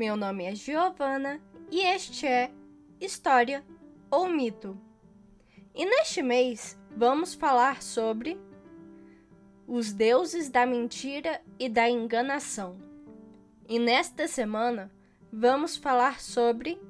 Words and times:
Meu 0.00 0.16
nome 0.16 0.44
é 0.44 0.54
Giovana 0.54 1.42
e 1.70 1.80
este 1.80 2.26
é 2.26 2.50
História 2.98 3.62
ou 4.10 4.30
Mito. 4.30 4.80
E 5.74 5.84
neste 5.84 6.22
mês 6.22 6.74
vamos 6.96 7.34
falar 7.34 7.82
sobre 7.82 8.40
os 9.66 9.92
deuses 9.92 10.48
da 10.48 10.64
mentira 10.64 11.42
e 11.58 11.68
da 11.68 11.86
enganação. 11.86 12.78
E 13.68 13.78
nesta 13.78 14.26
semana 14.26 14.90
vamos 15.30 15.76
falar 15.76 16.18
sobre 16.18 16.80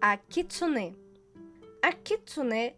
a 0.00 0.16
Kitsune. 0.16 0.96
A 1.82 1.92
Kitsune 1.92 2.74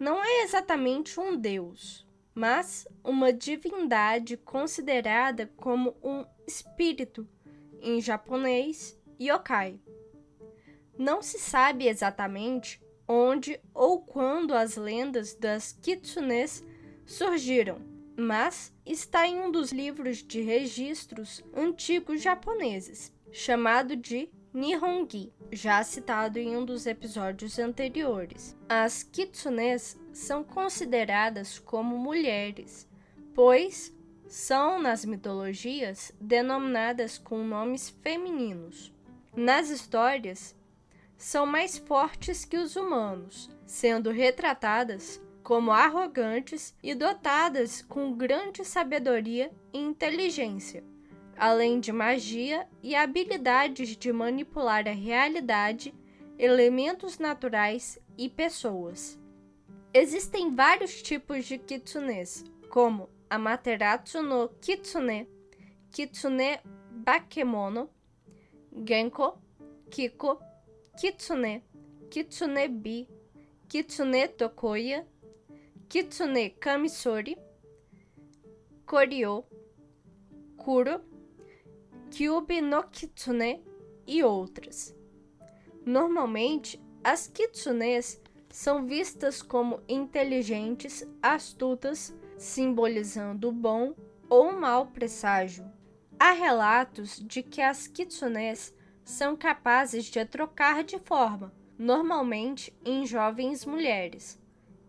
não 0.00 0.24
é 0.24 0.42
exatamente 0.42 1.20
um 1.20 1.36
deus, 1.36 2.08
mas 2.34 2.88
uma 3.04 3.30
divindade 3.30 4.38
considerada 4.38 5.52
como 5.58 5.94
um 6.02 6.24
espírito, 6.46 7.28
em 7.82 8.00
japonês, 8.00 9.01
yokai. 9.20 9.80
Não 10.98 11.22
se 11.22 11.38
sabe 11.38 11.88
exatamente 11.88 12.80
onde 13.06 13.60
ou 13.74 14.00
quando 14.00 14.54
as 14.54 14.76
lendas 14.76 15.34
das 15.34 15.72
kitsunes 15.72 16.64
surgiram, 17.04 17.78
mas 18.16 18.72
está 18.86 19.26
em 19.26 19.40
um 19.40 19.50
dos 19.50 19.72
livros 19.72 20.18
de 20.18 20.40
registros 20.40 21.42
antigos 21.54 22.22
japoneses, 22.22 23.12
chamado 23.30 23.96
de 23.96 24.30
Nihongi, 24.54 25.32
já 25.50 25.82
citado 25.82 26.38
em 26.38 26.56
um 26.56 26.64
dos 26.64 26.86
episódios 26.86 27.58
anteriores. 27.58 28.56
As 28.68 29.02
kitsunes 29.02 29.98
são 30.12 30.44
consideradas 30.44 31.58
como 31.58 31.96
mulheres, 31.96 32.86
pois 33.34 33.96
são 34.28 34.80
nas 34.80 35.04
mitologias 35.04 36.12
denominadas 36.20 37.18
com 37.18 37.42
nomes 37.44 37.88
femininos. 38.02 38.92
Nas 39.34 39.70
histórias, 39.70 40.54
são 41.16 41.46
mais 41.46 41.78
fortes 41.78 42.44
que 42.44 42.56
os 42.56 42.76
humanos, 42.76 43.50
sendo 43.66 44.10
retratadas 44.10 45.20
como 45.42 45.72
arrogantes 45.72 46.74
e 46.82 46.94
dotadas 46.94 47.82
com 47.82 48.12
grande 48.12 48.64
sabedoria 48.64 49.50
e 49.72 49.78
inteligência 49.78 50.84
além 51.36 51.80
de 51.80 51.92
magia 51.92 52.68
e 52.82 52.94
habilidades 52.94 53.96
de 53.96 54.12
manipular 54.12 54.86
a 54.86 54.92
realidade, 54.92 55.94
elementos 56.38 57.18
naturais 57.18 57.98
e 58.16 58.28
pessoas. 58.28 59.18
Existem 59.92 60.54
vários 60.54 61.02
tipos 61.02 61.44
de 61.44 61.58
kitsunes, 61.58 62.44
como 62.70 63.08
Amaterasu 63.28 64.22
no 64.22 64.48
Kitsune, 64.60 65.28
Kitsune 65.90 66.60
Bakemono, 66.90 67.90
Genko, 68.74 69.38
Kiko, 69.90 70.40
Kitsune, 70.98 71.62
Kitsune 72.10 72.68
Bi, 72.68 73.08
Kitsune 73.68 74.28
Tokoya, 74.28 75.04
Kitsune 75.88 76.50
Kamisori, 76.58 77.36
Koryo, 78.86 79.44
Kuro, 80.56 81.00
Kyubi 82.10 82.60
no 82.60 82.82
Kitsune 82.84 83.62
e 84.06 84.22
outras. 84.22 84.94
Normalmente, 85.84 86.80
as 87.02 87.26
kitsunes 87.26 88.20
são 88.48 88.86
vistas 88.86 89.42
como 89.42 89.80
inteligentes, 89.88 91.06
astutas, 91.20 92.14
simbolizando 92.36 93.48
o 93.48 93.52
bom 93.52 93.94
ou 94.28 94.52
mau 94.52 94.86
presságio. 94.86 95.64
Há 96.24 96.30
relatos 96.30 97.18
de 97.18 97.42
que 97.42 97.60
as 97.60 97.88
kitsunes 97.88 98.72
são 99.04 99.34
capazes 99.34 100.04
de 100.04 100.24
trocar 100.24 100.84
de 100.84 100.96
forma, 101.00 101.52
normalmente 101.76 102.72
em 102.84 103.04
jovens 103.04 103.66
mulheres, 103.66 104.40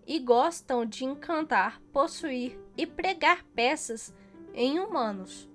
e 0.05 0.19
gostam 0.19 0.85
de 0.85 1.05
encantar, 1.05 1.81
possuir 1.91 2.59
e 2.77 2.85
pregar 2.85 3.43
peças 3.45 4.13
em 4.53 4.79
humanos 4.79 5.49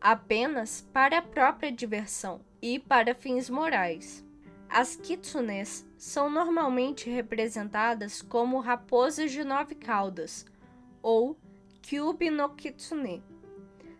apenas 0.00 0.88
para 0.94 1.18
a 1.18 1.22
própria 1.22 1.70
diversão 1.70 2.40
e 2.62 2.78
para 2.78 3.14
fins 3.14 3.50
morais. 3.50 4.24
As 4.66 4.96
kitsunes 4.96 5.86
são 5.98 6.30
normalmente 6.30 7.10
representadas 7.10 8.22
como 8.22 8.60
raposas 8.60 9.30
de 9.30 9.44
nove 9.44 9.74
caudas, 9.74 10.46
ou 11.02 11.36
kyubi 11.82 12.30
no 12.30 12.48
kitsune, 12.54 13.22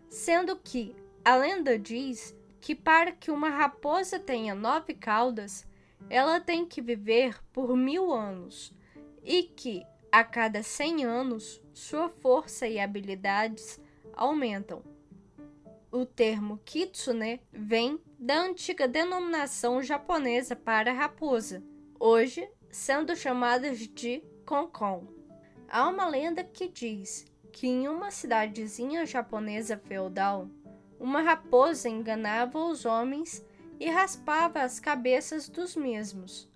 sendo 0.09 0.55
que 0.55 0.97
a 1.23 1.35
lenda 1.35 1.77
diz 1.77 2.35
que 2.61 2.75
para 2.75 3.11
que 3.11 3.31
uma 3.31 3.49
raposa 3.49 4.19
tenha 4.19 4.53
nove 4.53 4.93
caudas, 4.93 5.65
ela 6.09 6.39
tem 6.39 6.65
que 6.65 6.81
viver 6.81 7.41
por 7.51 7.75
mil 7.75 8.13
anos, 8.13 8.73
e 9.23 9.43
que 9.43 9.85
a 10.11 10.23
cada 10.23 10.63
cem 10.63 11.03
anos 11.03 11.61
sua 11.73 12.09
força 12.09 12.67
e 12.67 12.79
habilidades 12.79 13.79
aumentam. 14.13 14.83
O 15.91 16.05
termo 16.05 16.59
kitsune 16.65 17.41
vem 17.51 17.99
da 18.17 18.41
antiga 18.41 18.87
denominação 18.87 19.81
japonesa 19.81 20.55
para 20.55 20.93
raposa, 20.93 21.63
hoje 21.99 22.47
sendo 22.69 23.15
chamadas 23.15 23.79
de 23.79 24.23
konkon. 24.45 25.07
Há 25.67 25.87
uma 25.87 26.07
lenda 26.07 26.43
que 26.43 26.67
diz 26.67 27.25
que 27.51 27.67
em 27.67 27.87
uma 27.87 28.11
cidadezinha 28.11 29.05
japonesa 29.05 29.77
feudal, 29.77 30.47
uma 30.99 31.21
raposa 31.21 31.87
enganava 31.87 32.59
os 32.59 32.85
homens 32.85 33.45
e 33.79 33.89
raspava 33.89 34.61
as 34.61 34.79
cabeças 34.79 35.47
dos 35.47 35.75
mesmos. 35.75 36.49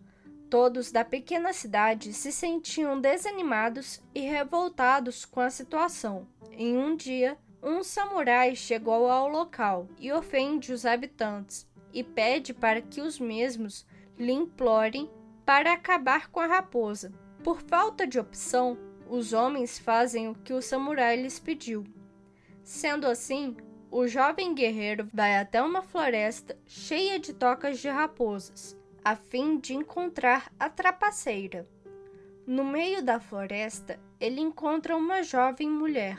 Todos 0.50 0.92
da 0.92 1.04
pequena 1.04 1.54
cidade 1.54 2.14
se 2.14 2.32
sentiam 2.32 3.00
desanimados 3.00 4.04
e 4.14 4.22
revoltados 4.22 5.26
com 5.26 5.40
a 5.40 5.50
situação. 5.50 6.28
Em 6.52 6.78
um 6.78 6.96
dia, 6.96 7.38
um 7.62 7.82
samurai 7.82 8.56
chegou 8.56 9.10
ao 9.10 9.28
local 9.28 9.88
e 9.98 10.12
ofende 10.12 10.74
os 10.74 10.86
habitantes 10.86 11.68
e 11.94 12.04
pede 12.04 12.54
para 12.54 12.82
que 12.82 13.02
os 13.02 13.20
mesmos 13.20 13.86
lhe 14.18 14.32
implorem 14.32 15.10
para 15.46 15.74
acabar 15.74 16.30
com 16.30 16.40
a 16.40 16.46
raposa. 16.46 17.12
Por 17.44 17.62
falta 17.62 18.06
de 18.06 18.20
opção, 18.20 18.78
os 19.10 19.34
homens 19.34 19.80
fazem 19.80 20.30
o 20.30 20.36
que 20.36 20.54
o 20.54 20.62
samurai 20.62 21.16
lhes 21.16 21.40
pediu. 21.40 21.84
Sendo 22.64 23.08
assim, 23.08 23.56
o 23.94 24.08
jovem 24.08 24.56
guerreiro 24.56 25.08
vai 25.14 25.38
até 25.38 25.62
uma 25.62 25.84
floresta 25.84 26.58
cheia 26.66 27.20
de 27.20 27.32
tocas 27.32 27.78
de 27.78 27.88
raposas, 27.88 28.76
a 29.06 29.16
fim 29.16 29.60
de 29.60 29.76
encontrar 29.76 30.52
a 30.60 30.68
trapaceira. 30.68 31.70
No 32.48 32.66
meio 32.66 33.04
da 33.04 33.20
floresta, 33.20 34.00
ele 34.20 34.42
encontra 34.42 34.98
uma 34.98 35.22
jovem 35.22 35.70
mulher 35.70 36.18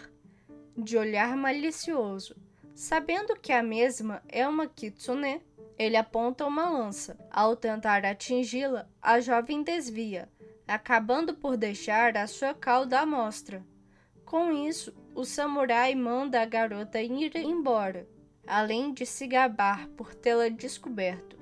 de 0.76 0.96
olhar 0.96 1.36
malicioso. 1.36 2.36
Sabendo 2.76 3.34
que 3.34 3.52
a 3.52 3.60
mesma 3.60 4.22
é 4.28 4.46
uma 4.46 4.68
kitsune, 4.68 5.42
ele 5.76 5.96
aponta 5.96 6.46
uma 6.46 6.70
lança. 6.70 7.18
Ao 7.28 7.56
tentar 7.56 8.04
atingi-la, 8.04 8.88
a 9.02 9.18
jovem 9.18 9.64
desvia, 9.64 10.28
acabando 10.68 11.34
por 11.34 11.56
deixar 11.56 12.16
a 12.16 12.28
sua 12.28 12.54
cauda 12.54 13.00
à 13.00 13.06
mostra. 13.06 13.66
Com 14.24 14.52
isso, 14.52 14.94
o 15.14 15.24
samurai 15.24 15.94
manda 15.94 16.40
a 16.40 16.46
garota 16.46 17.00
ir 17.00 17.36
embora, 17.36 18.08
além 18.46 18.92
de 18.92 19.04
se 19.04 19.26
gabar 19.26 19.86
por 19.88 20.14
tê-la 20.14 20.48
descoberto. 20.48 21.38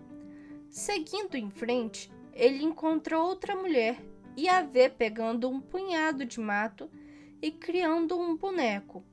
Seguindo 0.68 1.36
em 1.36 1.50
frente, 1.50 2.12
ele 2.32 2.64
encontra 2.64 3.18
outra 3.18 3.54
mulher 3.54 4.02
e 4.36 4.48
a 4.48 4.62
vê 4.62 4.88
pegando 4.88 5.48
um 5.48 5.60
punhado 5.60 6.24
de 6.24 6.40
mato 6.40 6.90
e 7.40 7.50
criando 7.50 8.18
um 8.18 8.36
boneco. 8.36 9.04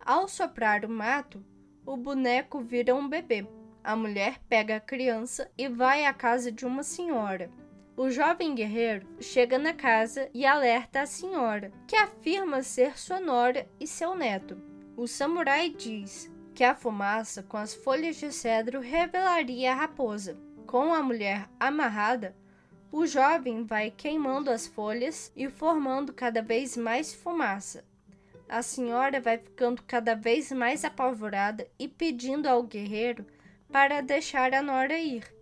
Ao 0.00 0.28
soprar 0.28 0.84
o 0.84 0.88
mato, 0.88 1.44
o 1.84 1.96
boneco 1.96 2.60
vira 2.60 2.94
um 2.94 3.08
bebê. 3.08 3.46
A 3.82 3.94
mulher 3.94 4.40
pega 4.48 4.76
a 4.76 4.80
criança 4.80 5.50
e 5.56 5.68
vai 5.68 6.04
à 6.04 6.12
casa 6.12 6.50
de 6.50 6.66
uma 6.66 6.82
senhora. 6.82 7.50
O 7.96 8.10
jovem 8.10 8.54
guerreiro 8.54 9.06
chega 9.20 9.58
na 9.58 9.72
casa 9.72 10.28
e 10.34 10.44
alerta 10.44 11.00
a 11.00 11.06
senhora, 11.06 11.72
que 11.86 11.96
afirma 11.96 12.62
ser 12.62 12.98
sua 12.98 13.18
nora 13.18 13.66
e 13.80 13.86
seu 13.86 14.14
neto. 14.14 14.60
O 14.96 15.06
samurai 15.06 15.70
diz 15.70 16.30
que 16.54 16.62
a 16.62 16.74
fumaça 16.74 17.42
com 17.42 17.56
as 17.56 17.74
folhas 17.74 18.16
de 18.16 18.32
cedro 18.32 18.80
revelaria 18.80 19.72
a 19.72 19.74
raposa. 19.74 20.38
Com 20.66 20.92
a 20.92 21.02
mulher 21.02 21.48
amarrada, 21.58 22.36
o 22.92 23.06
jovem 23.06 23.64
vai 23.64 23.90
queimando 23.90 24.50
as 24.50 24.66
folhas 24.66 25.32
e 25.34 25.48
formando 25.48 26.12
cada 26.12 26.42
vez 26.42 26.76
mais 26.76 27.14
fumaça, 27.14 27.84
a 28.48 28.62
senhora 28.62 29.20
vai 29.20 29.38
ficando 29.38 29.82
cada 29.82 30.14
vez 30.14 30.52
mais 30.52 30.84
apavorada 30.84 31.66
e 31.78 31.88
pedindo 31.88 32.46
ao 32.46 32.62
guerreiro 32.62 33.26
para 33.72 34.00
deixar 34.00 34.54
a 34.54 34.62
nora 34.62 34.96
ir. 34.98 35.35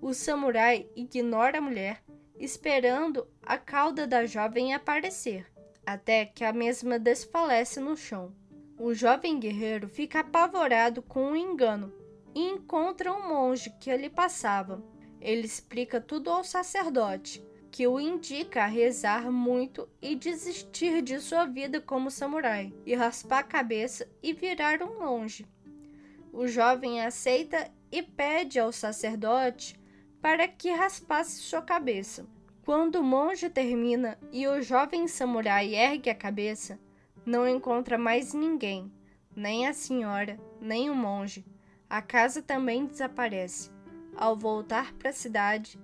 O 0.00 0.12
samurai 0.12 0.88
ignora 0.94 1.58
a 1.58 1.60
mulher, 1.60 2.02
esperando 2.38 3.26
a 3.42 3.56
cauda 3.56 4.06
da 4.06 4.26
jovem 4.26 4.74
aparecer, 4.74 5.46
até 5.84 6.26
que 6.26 6.44
a 6.44 6.52
mesma 6.52 6.98
desfalece 6.98 7.80
no 7.80 7.96
chão. 7.96 8.34
O 8.78 8.92
jovem 8.92 9.40
guerreiro 9.40 9.88
fica 9.88 10.20
apavorado 10.20 11.00
com 11.00 11.32
o 11.32 11.36
engano 11.36 11.92
e 12.34 12.40
encontra 12.40 13.10
um 13.10 13.26
monge 13.26 13.70
que 13.80 13.90
ali 13.90 14.10
passava. 14.10 14.84
Ele 15.18 15.46
explica 15.46 15.98
tudo 15.98 16.30
ao 16.30 16.44
sacerdote, 16.44 17.42
que 17.70 17.86
o 17.86 17.98
indica 17.98 18.64
a 18.64 18.66
rezar 18.66 19.32
muito 19.32 19.88
e 20.00 20.14
desistir 20.14 21.00
de 21.00 21.18
sua 21.20 21.46
vida 21.46 21.80
como 21.80 22.10
samurai, 22.10 22.72
e 22.84 22.94
raspar 22.94 23.38
a 23.38 23.42
cabeça 23.42 24.06
e 24.22 24.34
virar 24.34 24.82
um 24.82 24.98
monge. 24.98 25.46
O 26.32 26.46
jovem 26.46 27.00
aceita 27.00 27.70
e 27.90 28.02
pede 28.02 28.58
ao 28.58 28.70
sacerdote 28.70 29.78
para 30.20 30.48
que 30.48 30.70
raspasse 30.70 31.40
sua 31.40 31.62
cabeça. 31.62 32.26
Quando 32.64 32.96
o 32.96 33.04
monge 33.04 33.48
termina 33.48 34.18
e 34.32 34.46
o 34.48 34.60
jovem 34.60 35.06
samurai 35.06 35.74
ergue 35.74 36.10
a 36.10 36.14
cabeça, 36.14 36.80
não 37.24 37.48
encontra 37.48 37.96
mais 37.96 38.34
ninguém, 38.34 38.92
nem 39.34 39.66
a 39.66 39.72
senhora, 39.72 40.38
nem 40.60 40.90
o 40.90 40.94
monge. 40.94 41.44
A 41.88 42.02
casa 42.02 42.42
também 42.42 42.86
desaparece. 42.86 43.70
Ao 44.16 44.36
voltar 44.36 44.92
para 44.94 45.10
a 45.10 45.12
cidade, 45.12 45.78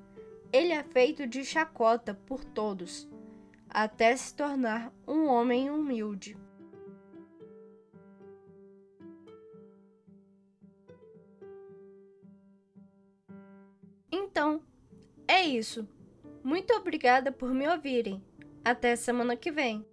ele 0.53 0.73
é 0.73 0.83
feito 0.83 1.27
de 1.27 1.45
chacota 1.45 2.15
por 2.27 2.45
todos, 2.45 3.09
até 3.69 4.17
se 4.17 4.35
tornar 4.35 4.93
um 5.07 5.27
homem 5.27 5.71
humilde. 5.71 6.37
Então, 14.43 14.61
é 15.29 15.41
isso. 15.45 15.87
Muito 16.43 16.75
obrigada 16.75 17.31
por 17.31 17.55
me 17.55 17.69
ouvirem. 17.69 18.21
Até 18.65 18.97
semana 18.97 19.37
que 19.37 19.53
vem. 19.53 19.87